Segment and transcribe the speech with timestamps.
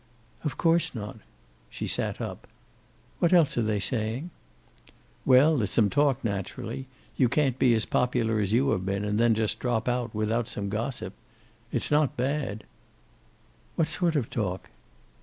[0.43, 1.17] "Of course not."
[1.69, 2.47] She sat up.
[3.19, 4.31] "What else are they saying?"
[5.25, 6.87] "Well, there's some talk, naturally.
[7.17, 10.47] You can't be as popular as you have been, and then just drop out, without
[10.47, 11.13] some gossip.
[11.71, 12.63] It's not bad."
[13.75, 14.71] "What sort of talk?"